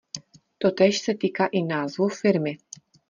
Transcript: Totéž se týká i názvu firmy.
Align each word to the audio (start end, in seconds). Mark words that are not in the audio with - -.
Totéž 0.57 0.99
se 0.99 1.13
týká 1.15 1.45
i 1.45 1.61
názvu 1.63 2.07
firmy. 2.07 2.57